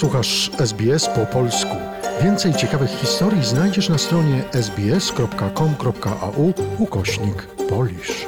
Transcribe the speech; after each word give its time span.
Słuchasz 0.00 0.50
SBS 0.58 1.08
po 1.08 1.26
polsku. 1.26 1.76
Więcej 2.22 2.54
ciekawych 2.54 2.90
historii 2.90 3.44
znajdziesz 3.44 3.88
na 3.88 3.98
stronie 3.98 4.42
sbs.com.au 4.52 6.52
ukośnik 6.78 7.46
polisz. 7.68 8.26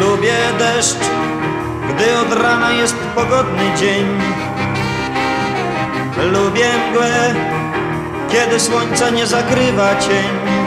Lubię 0.00 0.36
deszcz, 0.58 1.04
gdy 1.88 2.18
od 2.18 2.42
rana 2.42 2.72
jest 2.72 2.96
pogodny 3.14 3.78
dzień. 3.80 4.06
Lubię 6.32 6.70
mgłę, 6.90 7.34
kiedy 8.30 8.60
słońca 8.60 9.10
nie 9.10 9.26
zakrywa 9.26 9.96
cień. 9.96 10.61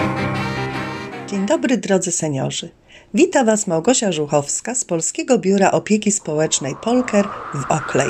Dzień 1.35 1.45
dobry 1.45 1.77
drodzy 1.77 2.11
seniorzy. 2.11 2.69
Wita 3.13 3.43
Was 3.43 3.67
Małgosia 3.67 4.11
Żuchowska 4.11 4.75
z 4.75 4.85
Polskiego 4.85 5.37
Biura 5.37 5.71
Opieki 5.71 6.11
Społecznej 6.11 6.75
Polker 6.83 7.27
w 7.53 7.71
Oklej. 7.71 8.07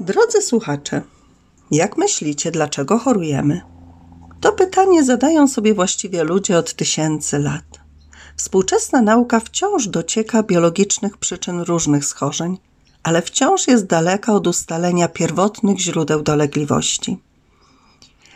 Drodzy 0.00 0.42
słuchacze, 0.42 1.02
jak 1.70 1.96
myślicie, 1.96 2.50
dlaczego 2.50 2.98
chorujemy? 2.98 3.60
To 4.40 4.52
pytanie 4.52 5.04
zadają 5.04 5.48
sobie 5.48 5.74
właściwie 5.74 6.24
ludzie 6.24 6.58
od 6.58 6.74
tysięcy 6.74 7.38
lat. 7.38 7.80
Współczesna 8.36 9.02
nauka 9.02 9.40
wciąż 9.40 9.88
docieka 9.88 10.42
biologicznych 10.42 11.18
przyczyn 11.18 11.60
różnych 11.60 12.04
schorzeń, 12.04 12.58
ale 13.02 13.22
wciąż 13.22 13.68
jest 13.68 13.86
daleka 13.86 14.34
od 14.34 14.46
ustalenia 14.46 15.08
pierwotnych 15.08 15.78
źródeł 15.78 16.22
dolegliwości. 16.22 17.18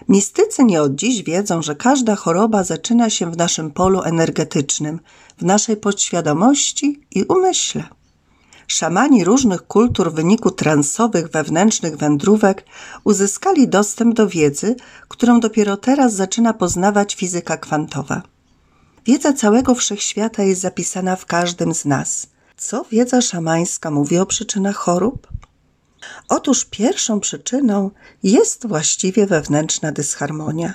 Mistycy 0.09 0.65
nie 0.65 0.83
od 0.83 0.95
dziś 0.95 1.23
wiedzą, 1.23 1.63
że 1.63 1.75
każda 1.75 2.17
choroba 2.17 2.65
zaczyna 2.65 3.11
się 3.11 3.31
w 3.31 3.37
naszym 3.37 3.71
polu 3.71 4.03
energetycznym, 4.03 5.01
w 5.39 5.45
naszej 5.45 5.77
podświadomości 5.77 7.01
i 7.11 7.25
umyśle. 7.25 7.85
Szamani 8.67 9.25
różnych 9.25 9.67
kultur 9.67 10.13
w 10.13 10.15
wyniku 10.15 10.51
transowych 10.51 11.29
wewnętrznych 11.29 11.97
wędrówek 11.97 12.65
uzyskali 13.05 13.69
dostęp 13.69 14.15
do 14.15 14.29
wiedzy, 14.29 14.77
którą 15.09 15.41
dopiero 15.41 15.77
teraz 15.77 16.15
zaczyna 16.15 16.53
poznawać 16.53 17.15
fizyka 17.15 17.57
kwantowa. 17.57 18.23
Wiedza 19.07 19.33
całego 19.33 19.75
wszechświata 19.75 20.43
jest 20.43 20.61
zapisana 20.61 21.17
w 21.17 21.27
każdym 21.27 21.75
z 21.75 21.85
nas. 21.85 22.27
Co 22.57 22.85
wiedza 22.91 23.21
szamańska 23.21 23.91
mówi 23.91 24.19
o 24.19 24.27
przyczynach 24.27 24.77
chorób? 24.77 25.29
Otóż 26.29 26.65
pierwszą 26.65 27.21
przyczyną 27.21 27.91
jest 28.23 28.67
właściwie 28.67 29.27
wewnętrzna 29.27 29.93
dysharmonia. 29.93 30.75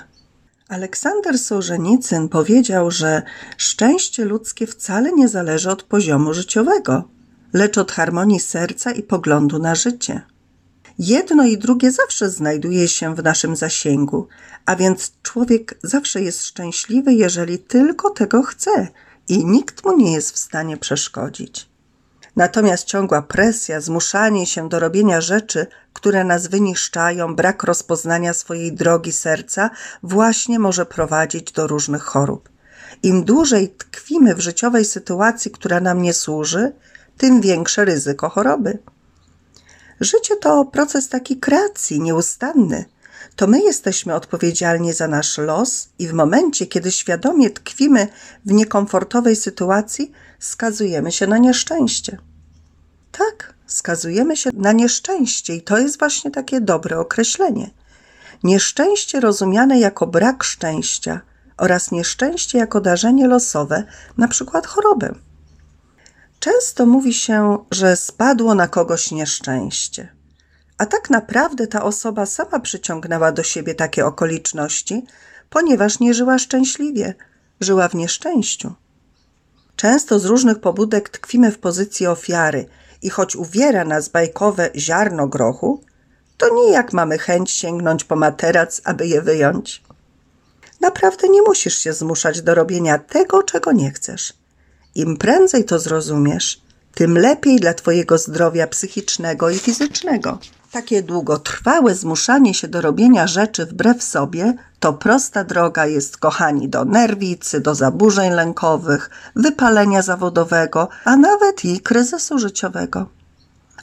Aleksander 0.68 1.38
Sołżenicyn 1.38 2.28
powiedział, 2.28 2.90
że 2.90 3.22
szczęście 3.56 4.24
ludzkie 4.24 4.66
wcale 4.66 5.12
nie 5.12 5.28
zależy 5.28 5.70
od 5.70 5.82
poziomu 5.82 6.34
życiowego, 6.34 7.08
lecz 7.52 7.78
od 7.78 7.92
harmonii 7.92 8.40
serca 8.40 8.92
i 8.92 9.02
poglądu 9.02 9.58
na 9.58 9.74
życie. 9.74 10.22
Jedno 10.98 11.44
i 11.46 11.58
drugie 11.58 11.90
zawsze 11.90 12.30
znajduje 12.30 12.88
się 12.88 13.14
w 13.14 13.22
naszym 13.22 13.56
zasięgu, 13.56 14.28
a 14.66 14.76
więc 14.76 15.12
człowiek 15.22 15.78
zawsze 15.82 16.22
jest 16.22 16.44
szczęśliwy, 16.44 17.14
jeżeli 17.14 17.58
tylko 17.58 18.10
tego 18.10 18.42
chce 18.42 18.88
i 19.28 19.44
nikt 19.44 19.84
mu 19.84 19.96
nie 19.96 20.12
jest 20.12 20.34
w 20.34 20.38
stanie 20.38 20.76
przeszkodzić. 20.76 21.71
Natomiast 22.36 22.84
ciągła 22.84 23.22
presja, 23.22 23.80
zmuszanie 23.80 24.46
się 24.46 24.68
do 24.68 24.80
robienia 24.80 25.20
rzeczy, 25.20 25.66
które 25.92 26.24
nas 26.24 26.46
wyniszczają, 26.46 27.36
brak 27.36 27.62
rozpoznania 27.62 28.34
swojej 28.34 28.72
drogi 28.72 29.12
serca, 29.12 29.70
właśnie 30.02 30.58
może 30.58 30.86
prowadzić 30.86 31.52
do 31.52 31.66
różnych 31.66 32.02
chorób. 32.02 32.48
Im 33.02 33.24
dłużej 33.24 33.74
tkwimy 33.78 34.34
w 34.34 34.40
życiowej 34.40 34.84
sytuacji, 34.84 35.50
która 35.50 35.80
nam 35.80 36.02
nie 36.02 36.14
służy, 36.14 36.72
tym 37.16 37.40
większe 37.40 37.84
ryzyko 37.84 38.28
choroby. 38.28 38.78
Życie 40.00 40.36
to 40.36 40.64
proces 40.64 41.08
taki 41.08 41.36
kreacji, 41.36 42.00
nieustanny. 42.00 42.84
To 43.36 43.46
my 43.46 43.62
jesteśmy 43.62 44.14
odpowiedzialni 44.14 44.92
za 44.92 45.08
nasz 45.08 45.38
los 45.38 45.88
i 45.98 46.08
w 46.08 46.12
momencie, 46.12 46.66
kiedy 46.66 46.92
świadomie 46.92 47.50
tkwimy 47.50 48.08
w 48.44 48.52
niekomfortowej 48.52 49.36
sytuacji, 49.36 50.12
skazujemy 50.38 51.12
się 51.12 51.26
na 51.26 51.38
nieszczęście. 51.38 52.18
Tak, 53.12 53.54
skazujemy 53.66 54.36
się 54.36 54.50
na 54.54 54.72
nieszczęście 54.72 55.54
i 55.54 55.62
to 55.62 55.78
jest 55.78 55.98
właśnie 55.98 56.30
takie 56.30 56.60
dobre 56.60 56.98
określenie. 56.98 57.70
Nieszczęście 58.42 59.20
rozumiane 59.20 59.80
jako 59.80 60.06
brak 60.06 60.44
szczęścia 60.44 61.20
oraz 61.56 61.90
nieszczęście 61.90 62.58
jako 62.58 62.80
darzenie 62.80 63.28
losowe, 63.28 63.84
na 64.16 64.28
przykład 64.28 64.66
chorobę. 64.66 65.14
Często 66.40 66.86
mówi 66.86 67.14
się, 67.14 67.58
że 67.70 67.96
spadło 67.96 68.54
na 68.54 68.68
kogoś 68.68 69.10
nieszczęście. 69.10 70.21
A 70.82 70.86
tak 70.86 71.10
naprawdę 71.10 71.66
ta 71.66 71.82
osoba 71.82 72.26
sama 72.26 72.60
przyciągnęła 72.60 73.32
do 73.32 73.42
siebie 73.42 73.74
takie 73.74 74.06
okoliczności, 74.06 75.04
ponieważ 75.50 76.00
nie 76.00 76.14
żyła 76.14 76.38
szczęśliwie, 76.38 77.14
żyła 77.60 77.88
w 77.88 77.94
nieszczęściu. 77.94 78.72
Często 79.76 80.18
z 80.18 80.24
różnych 80.24 80.58
pobudek 80.58 81.08
tkwimy 81.08 81.50
w 81.50 81.58
pozycji 81.58 82.06
ofiary 82.06 82.66
i 83.02 83.10
choć 83.10 83.36
uwiera 83.36 83.84
nas 83.84 84.08
bajkowe 84.08 84.70
ziarno 84.76 85.26
grochu, 85.26 85.80
to 86.38 86.54
nijak 86.54 86.92
mamy 86.92 87.18
chęć 87.18 87.50
sięgnąć 87.50 88.04
po 88.04 88.16
materac, 88.16 88.80
aby 88.84 89.06
je 89.06 89.22
wyjąć. 89.22 89.82
Naprawdę 90.80 91.28
nie 91.28 91.42
musisz 91.42 91.78
się 91.78 91.92
zmuszać 91.92 92.42
do 92.42 92.54
robienia 92.54 92.98
tego, 92.98 93.42
czego 93.42 93.72
nie 93.72 93.90
chcesz. 93.90 94.32
Im 94.94 95.16
prędzej 95.16 95.64
to 95.64 95.78
zrozumiesz, 95.78 96.61
tym 96.94 97.18
lepiej 97.18 97.56
dla 97.56 97.74
Twojego 97.74 98.18
zdrowia 98.18 98.66
psychicznego 98.66 99.50
i 99.50 99.58
fizycznego. 99.58 100.38
Takie 100.72 101.02
długotrwałe 101.02 101.94
zmuszanie 101.94 102.54
się 102.54 102.68
do 102.68 102.80
robienia 102.80 103.26
rzeczy 103.26 103.66
wbrew 103.66 104.02
sobie 104.02 104.54
to 104.80 104.92
prosta 104.92 105.44
droga 105.44 105.86
jest, 105.86 106.16
kochani, 106.16 106.68
do 106.68 106.84
nerwicy, 106.84 107.60
do 107.60 107.74
zaburzeń 107.74 108.32
lękowych, 108.32 109.10
wypalenia 109.36 110.02
zawodowego, 110.02 110.88
a 111.04 111.16
nawet 111.16 111.64
i 111.64 111.80
kryzysu 111.80 112.38
życiowego. 112.38 113.06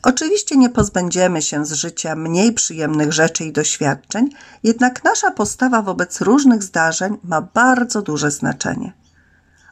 Oczywiście 0.03 0.57
nie 0.57 0.69
pozbędziemy 0.69 1.41
się 1.41 1.65
z 1.65 1.73
życia 1.73 2.15
mniej 2.15 2.53
przyjemnych 2.53 3.13
rzeczy 3.13 3.43
i 3.45 3.51
doświadczeń, 3.51 4.29
jednak 4.63 5.03
nasza 5.03 5.31
postawa 5.31 5.81
wobec 5.81 6.21
różnych 6.21 6.63
zdarzeń 6.63 7.17
ma 7.23 7.41
bardzo 7.41 8.01
duże 8.01 8.31
znaczenie. 8.31 8.93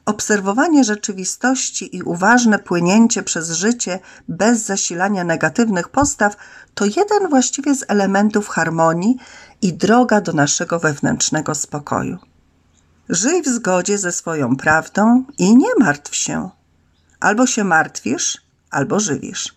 Obserwowanie 0.07 0.83
rzeczywistości 0.83 1.95
i 1.95 2.03
uważne 2.03 2.59
płynięcie 2.59 3.23
przez 3.23 3.51
życie 3.51 3.99
bez 4.27 4.65
zasilania 4.65 5.23
negatywnych 5.23 5.89
postaw 5.89 6.37
to 6.73 6.85
jeden 6.85 7.29
właściwie 7.29 7.75
z 7.75 7.85
elementów 7.87 8.47
harmonii 8.47 9.17
i 9.61 9.73
droga 9.73 10.21
do 10.21 10.33
naszego 10.33 10.79
wewnętrznego 10.79 11.55
spokoju. 11.55 12.17
Żyj 13.09 13.41
w 13.41 13.47
zgodzie 13.47 13.97
ze 13.97 14.11
swoją 14.11 14.55
prawdą 14.55 15.23
i 15.37 15.57
nie 15.57 15.75
martw 15.79 16.15
się. 16.15 16.49
Albo 17.19 17.47
się 17.47 17.63
martwisz, 17.63 18.41
albo 18.71 18.99
żywisz. 18.99 19.55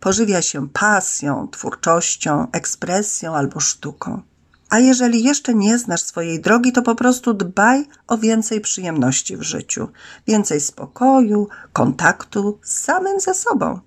Pożywia 0.00 0.42
się 0.42 0.68
pasją, 0.68 1.48
twórczością, 1.48 2.46
ekspresją 2.52 3.36
albo 3.36 3.60
sztuką. 3.60 4.22
A 4.70 4.78
jeżeli 4.78 5.22
jeszcze 5.22 5.54
nie 5.54 5.78
znasz 5.78 6.02
swojej 6.02 6.40
drogi, 6.40 6.72
to 6.72 6.82
po 6.82 6.94
prostu 6.94 7.34
dbaj 7.34 7.88
o 8.06 8.18
więcej 8.18 8.60
przyjemności 8.60 9.36
w 9.36 9.42
życiu, 9.42 9.88
więcej 10.26 10.60
spokoju, 10.60 11.48
kontaktu 11.72 12.58
z 12.62 12.78
samym 12.78 13.20
ze 13.20 13.34
sobą. 13.34 13.80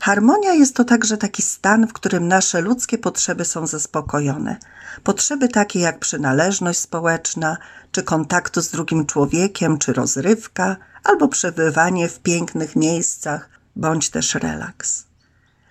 Harmonia 0.00 0.52
jest 0.52 0.76
to 0.76 0.84
także 0.84 1.16
taki 1.16 1.42
stan, 1.42 1.86
w 1.86 1.92
którym 1.92 2.28
nasze 2.28 2.60
ludzkie 2.60 2.98
potrzeby 2.98 3.44
są 3.44 3.66
zaspokojone. 3.66 4.56
Potrzeby 5.04 5.48
takie 5.48 5.80
jak 5.80 5.98
przynależność 5.98 6.78
społeczna, 6.78 7.56
czy 7.92 8.02
kontaktu 8.02 8.62
z 8.62 8.70
drugim 8.70 9.06
człowiekiem, 9.06 9.78
czy 9.78 9.92
rozrywka, 9.92 10.76
albo 11.04 11.28
przebywanie 11.28 12.08
w 12.08 12.20
pięknych 12.20 12.76
miejscach, 12.76 13.48
bądź 13.76 14.10
też 14.10 14.34
relaks. 14.34 15.05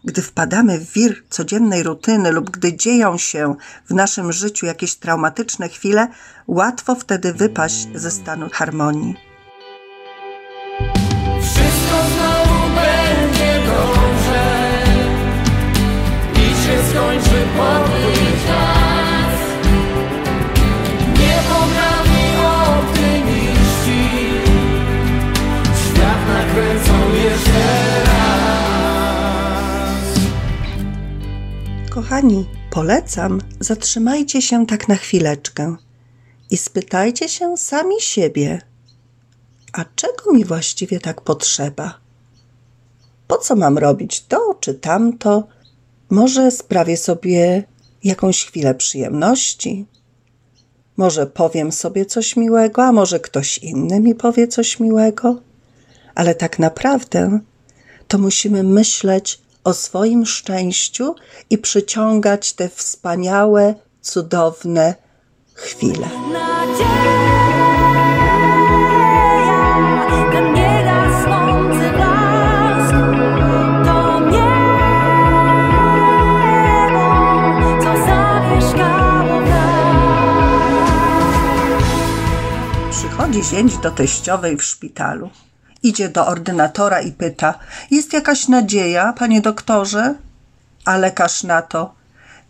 Gdy 0.06 0.22
wpadamy 0.22 0.80
w 0.80 0.94
wir 0.94 1.24
codziennej 1.30 1.84
rutyny 1.84 2.32
lub 2.32 2.50
gdy 2.50 2.74
dzieją 2.74 3.18
się 3.18 3.56
w 3.90 3.94
naszym 3.94 4.32
życiu 4.32 4.66
jakieś 4.66 4.96
traumatyczne 4.96 5.70
chwile, 5.70 6.08
łatwo 6.48 6.96
wtedy 6.96 7.34
wypaść 7.34 7.88
ze 7.96 8.12
stanu 8.12 8.50
harmonii. 8.52 9.35
Kochani, 31.96 32.46
Polecam, 32.72 33.42
zatrzymajcie 33.60 34.42
się 34.42 34.66
tak 34.66 34.88
na 34.88 34.96
chwileczkę 34.96 35.76
i 36.52 36.58
spytajcie 36.58 37.30
się 37.30 37.58
sami 37.58 37.96
siebie, 38.00 38.62
a 39.74 39.86
czego 39.96 40.34
mi 40.34 40.46
właściwie 40.46 41.00
tak 41.00 41.22
potrzeba? 41.22 42.00
Po 43.28 43.38
co 43.38 43.56
mam 43.56 43.78
robić 43.78 44.26
to 44.26 44.58
czy 44.60 44.74
tamto? 44.74 45.48
Może 46.10 46.52
sprawię 46.52 46.98
sobie 46.98 47.64
jakąś 48.04 48.46
chwilę 48.46 48.76
przyjemności? 48.76 49.86
Może 50.98 51.28
powiem 51.28 51.72
sobie 51.72 52.06
coś 52.06 52.36
miłego, 52.36 52.84
a 52.84 52.92
może 52.92 53.20
ktoś 53.20 53.58
inny 53.58 54.00
mi 54.00 54.16
powie 54.16 54.48
coś 54.48 54.80
miłego? 54.80 55.42
Ale 56.16 56.36
tak 56.36 56.60
naprawdę 56.60 57.40
to 58.08 58.18
musimy 58.18 58.64
myśleć 58.64 59.45
o 59.66 59.74
swoim 59.74 60.26
szczęściu 60.26 61.16
i 61.50 61.58
przyciągać 61.58 62.54
te 62.54 62.70
wspaniałe, 62.70 63.76
cudowne 64.02 64.96
chwile. 65.54 66.08
Przychodzi 82.92 83.44
zięć 83.44 83.78
do 83.78 83.92
teściowej 83.92 84.58
w 84.58 84.64
szpitalu. 84.64 85.30
Idzie 85.86 86.10
do 86.10 86.28
ordynatora 86.28 87.02
i 87.02 87.12
pyta: 87.12 87.54
Jest 87.92 88.14
jakaś 88.14 88.48
nadzieja, 88.48 89.14
panie 89.14 89.42
doktorze? 89.42 90.16
A 90.86 90.98
lekarz 90.98 91.44
na 91.44 91.62
to: 91.62 91.94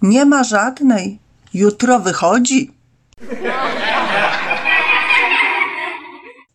Nie 0.02 0.26
ma 0.26 0.44
żadnej. 0.44 1.20
Jutro 1.54 2.00
wychodzi. 2.00 2.72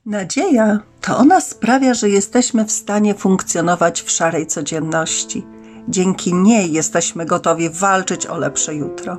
Nadzieja 0.06 0.80
to 1.00 1.16
ona 1.16 1.40
sprawia, 1.40 1.94
że 1.94 2.08
jesteśmy 2.08 2.64
w 2.64 2.72
stanie 2.72 3.14
funkcjonować 3.14 4.02
w 4.02 4.10
szarej 4.10 4.46
codzienności. 4.46 5.46
Dzięki 5.88 6.34
niej 6.34 6.72
jesteśmy 6.72 7.26
gotowi 7.26 7.70
walczyć 7.70 8.26
o 8.26 8.36
lepsze 8.38 8.74
jutro. 8.74 9.18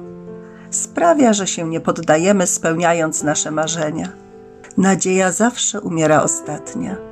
Sprawia, 0.71 1.33
że 1.33 1.47
się 1.47 1.69
nie 1.69 1.79
poddajemy, 1.79 2.47
spełniając 2.47 3.23
nasze 3.23 3.51
marzenia. 3.51 4.09
Nadzieja 4.77 5.31
zawsze 5.31 5.81
umiera 5.81 6.23
ostatnia. 6.23 7.10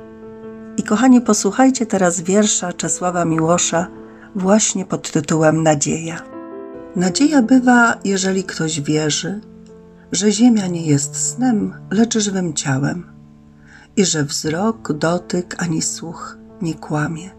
I 0.76 0.82
kochani, 0.82 1.20
posłuchajcie 1.20 1.86
teraz 1.86 2.20
wiersza 2.20 2.72
Czesława 2.72 3.24
Miłosza 3.24 3.86
właśnie 4.34 4.84
pod 4.84 5.10
tytułem 5.10 5.62
Nadzieja. 5.62 6.22
Nadzieja 6.96 7.42
bywa, 7.42 7.94
jeżeli 8.04 8.44
ktoś 8.44 8.80
wierzy, 8.80 9.40
że 10.12 10.32
ziemia 10.32 10.66
nie 10.66 10.86
jest 10.86 11.16
snem, 11.16 11.74
lecz 11.90 12.18
żywym 12.18 12.54
ciałem 12.54 13.12
i 13.96 14.04
że 14.04 14.24
wzrok, 14.24 14.92
dotyk 14.92 15.56
ani 15.58 15.82
słuch 15.82 16.38
nie 16.62 16.74
kłamie. 16.74 17.30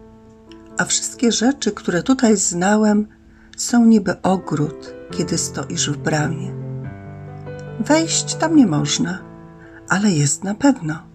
A 0.78 0.84
wszystkie 0.84 1.32
rzeczy, 1.32 1.72
które 1.72 2.02
tutaj 2.02 2.36
znałem, 2.36 3.06
są 3.56 3.84
niby 3.84 4.22
ogród, 4.22 4.94
kiedy 5.10 5.38
stoisz 5.38 5.90
w 5.90 5.96
bramie. 5.96 6.52
Wejść 7.80 8.34
tam 8.34 8.56
nie 8.56 8.66
można, 8.66 9.18
ale 9.88 10.10
jest 10.10 10.44
na 10.44 10.54
pewno, 10.54 11.11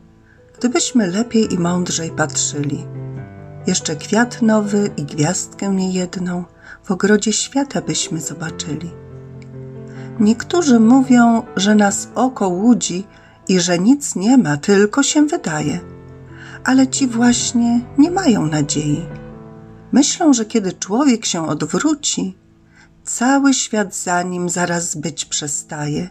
gdybyśmy 0.59 1.07
lepiej 1.07 1.53
i 1.53 1.59
mądrzej 1.59 2.11
patrzyli. 2.11 2.85
Jeszcze 3.67 3.95
kwiat 3.95 4.41
nowy 4.41 4.89
i 4.97 5.03
gwiazdkę 5.03 5.69
niejedną 5.69 6.43
w 6.83 6.91
ogrodzie 6.91 7.33
świata 7.33 7.81
byśmy 7.81 8.21
zobaczyli. 8.21 8.91
Niektórzy 10.19 10.79
mówią, 10.79 11.43
że 11.55 11.75
nas 11.75 12.07
oko 12.15 12.47
łudzi 12.47 13.07
i 13.47 13.59
że 13.59 13.79
nic 13.79 14.15
nie 14.15 14.37
ma, 14.37 14.57
tylko 14.57 15.03
się 15.03 15.25
wydaje. 15.25 15.79
Ale 16.63 16.87
ci 16.87 17.07
właśnie 17.07 17.81
nie 17.97 18.11
mają 18.11 18.45
nadziei. 18.45 19.05
Myślą, 19.91 20.33
że 20.33 20.45
kiedy 20.45 20.73
człowiek 20.73 21.25
się 21.25 21.47
odwróci, 21.47 22.37
cały 23.03 23.53
świat 23.53 23.95
za 23.95 24.23
nim 24.23 24.49
zaraz 24.49 24.95
być 24.95 25.25
przestaje, 25.25 26.09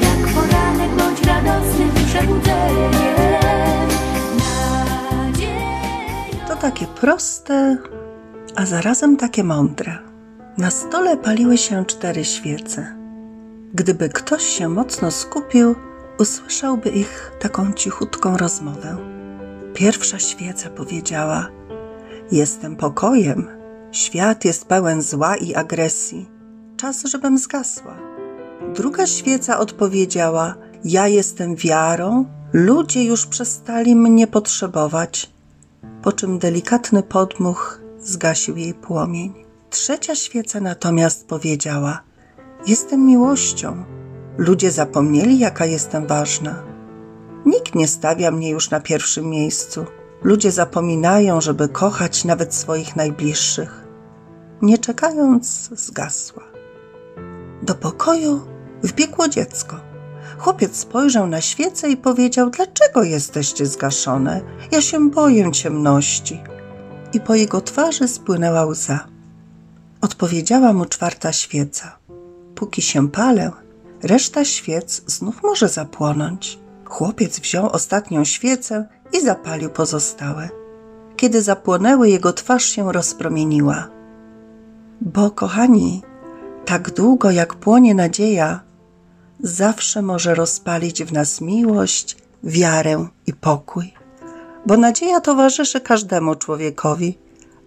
jak 0.00 0.34
poranek 0.34 0.90
bądź 0.98 1.26
radosnym 1.26 1.90
przebudzeniem. 2.06 2.92
Nadziejo. 5.26 6.46
To 6.48 6.56
takie 6.56 6.86
proste, 6.86 7.76
a 8.56 8.66
zarazem 8.66 9.16
takie 9.16 9.44
mądre. 9.44 9.98
Na 10.58 10.70
stole 10.70 11.16
paliły 11.16 11.58
się 11.58 11.84
cztery 11.86 12.24
świece. 12.24 12.96
Gdyby 13.74 14.08
ktoś 14.08 14.42
się 14.42 14.68
mocno 14.68 15.10
skupił, 15.10 15.74
usłyszałby 16.18 16.90
ich 16.90 17.32
taką 17.40 17.72
cichutką 17.72 18.36
rozmowę. 18.36 18.96
Pierwsza 19.74 20.18
świeca 20.18 20.70
powiedziała: 20.70 21.48
Jestem 22.32 22.76
pokojem, 22.76 23.46
świat 23.92 24.44
jest 24.44 24.64
pełen 24.64 25.02
zła 25.02 25.36
i 25.36 25.54
agresji. 25.54 26.28
Czas, 26.76 27.04
żebym 27.04 27.38
zgasła. 27.38 27.96
Druga 28.74 29.06
świeca 29.06 29.58
odpowiedziała: 29.58 30.54
Ja 30.84 31.08
jestem 31.08 31.56
wiarą, 31.56 32.24
ludzie 32.52 33.04
już 33.04 33.26
przestali 33.26 33.96
mnie 33.96 34.26
potrzebować. 34.26 35.30
Po 36.02 36.12
czym 36.12 36.38
delikatny 36.38 37.02
podmuch 37.02 37.80
zgasił 38.00 38.56
jej 38.56 38.74
płomień. 38.74 39.34
Trzecia 39.70 40.14
świeca 40.14 40.60
natomiast 40.60 41.26
powiedziała: 41.26 42.00
Jestem 42.66 43.06
miłością. 43.06 43.84
Ludzie 44.38 44.70
zapomnieli, 44.70 45.38
jaka 45.38 45.66
jestem 45.66 46.06
ważna. 46.06 46.62
Nikt 47.46 47.74
nie 47.74 47.88
stawia 47.88 48.30
mnie 48.30 48.50
już 48.50 48.70
na 48.70 48.80
pierwszym 48.80 49.30
miejscu. 49.30 49.84
Ludzie 50.24 50.52
zapominają, 50.52 51.40
żeby 51.40 51.68
kochać 51.68 52.24
nawet 52.24 52.54
swoich 52.54 52.96
najbliższych. 52.96 53.84
Nie 54.62 54.78
czekając, 54.78 55.70
zgasła. 55.72 56.42
Do 57.62 57.74
pokoju 57.74 58.40
wbiegło 58.82 59.28
dziecko. 59.28 59.76
Chłopiec 60.38 60.76
spojrzał 60.76 61.26
na 61.26 61.40
świecę 61.40 61.90
i 61.90 61.96
powiedział: 61.96 62.50
Dlaczego 62.50 63.02
jesteście 63.02 63.66
zgaszone? 63.66 64.40
Ja 64.70 64.80
się 64.80 65.10
boję 65.10 65.52
ciemności. 65.52 66.42
I 67.12 67.20
po 67.20 67.34
jego 67.34 67.60
twarzy 67.60 68.08
spłynęła 68.08 68.64
łza. 68.64 69.06
Odpowiedziała 70.00 70.72
mu 70.72 70.84
czwarta 70.84 71.32
świeca: 71.32 71.98
Póki 72.54 72.82
się 72.82 73.10
palę, 73.10 73.50
reszta 74.02 74.44
świec 74.44 75.02
znów 75.06 75.42
może 75.42 75.68
zapłonąć. 75.68 76.58
Chłopiec 76.84 77.40
wziął 77.40 77.70
ostatnią 77.70 78.24
świecę 78.24 78.86
i 79.14 79.20
zapalił 79.20 79.70
pozostałe. 79.70 80.48
Kiedy 81.16 81.42
zapłonęły, 81.42 82.08
jego 82.08 82.32
twarz 82.32 82.64
się 82.64 82.92
rozpromieniła. 82.92 83.88
Bo, 85.00 85.30
kochani, 85.30 86.02
tak 86.64 86.90
długo 86.90 87.30
jak 87.30 87.54
płonie 87.54 87.94
nadzieja, 87.94 88.60
zawsze 89.40 90.02
może 90.02 90.34
rozpalić 90.34 91.04
w 91.04 91.12
nas 91.12 91.40
miłość, 91.40 92.16
wiarę 92.44 93.06
i 93.26 93.32
pokój. 93.32 93.94
Bo 94.66 94.76
nadzieja 94.76 95.20
towarzyszy 95.20 95.80
każdemu 95.80 96.34
człowiekowi 96.34 97.18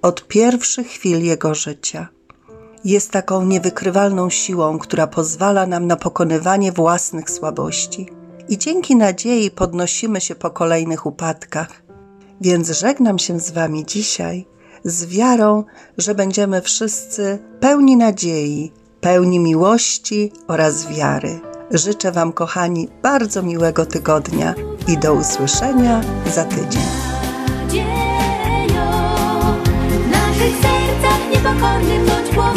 od 0.01 0.27
pierwszych 0.27 0.88
chwil 0.88 1.24
jego 1.24 1.56
życia. 1.56 2.08
Jest 2.86 3.12
taką 3.12 3.46
niewykrywalną 3.46 4.30
siłą, 4.30 4.80
która 4.80 5.08
pozwala 5.08 5.68
nam 5.68 5.88
na 5.88 5.96
pokonywanie 5.96 6.72
własnych 6.72 7.30
słabości. 7.30 8.16
I 8.50 8.58
dzięki 8.58 8.96
nadziei 8.96 9.51
podnosimy 9.51 10.22
się 10.22 10.36
po 10.36 10.50
kolejnych 10.50 11.06
upadkach. 11.06 11.84
Więc 12.42 12.70
żegnam 12.70 13.20
się 13.20 13.39
z 13.39 13.51
Wami 13.51 13.86
dzisiaj 13.86 14.46
z 14.84 15.06
wiarą, 15.06 15.63
że 15.98 16.16
będziemy 16.16 16.62
wszyscy 16.62 17.39
pełni 17.60 17.98
nadziei, 17.98 18.72
pełni 19.01 19.39
miłości 19.39 20.32
oraz 20.48 20.88
wiary. 20.88 21.39
Życzę 21.72 22.12
Wam, 22.12 22.34
kochani, 22.34 22.88
bardzo 23.04 23.44
miłego 23.44 23.86
tygodnia 23.86 24.54
i 24.88 24.98
do 24.98 25.13
usłyszenia 25.13 26.01
za 26.36 26.46
tydzień. 26.46 26.82
W 30.34 30.62
sercach 30.62 31.44
bądź 32.08 32.36
płomieniem. 32.36 32.57